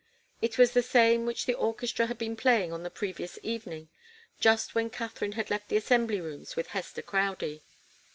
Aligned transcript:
It 0.41 0.57
was 0.57 0.71
the 0.71 0.81
same 0.81 1.27
which 1.27 1.45
the 1.45 1.53
orchestra 1.53 2.07
had 2.07 2.17
been 2.17 2.35
playing 2.35 2.73
on 2.73 2.81
the 2.81 2.89
previous 2.89 3.37
evening, 3.43 3.89
just 4.39 4.73
when 4.73 4.89
Katharine 4.89 5.33
had 5.33 5.51
left 5.51 5.69
the 5.69 5.77
Assembly 5.77 6.19
rooms 6.19 6.55
with 6.55 6.69
Hester 6.69 7.03
Crowdie. 7.03 7.61